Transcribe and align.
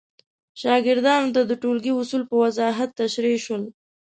شاګردانو 0.61 1.33
ته 1.35 1.41
د 1.49 1.51
ټولګي 1.61 1.91
اصول 1.99 2.21
په 2.29 2.35
وضاحت 2.43 2.89
تشریح 3.01 3.37
شول. 3.45 3.63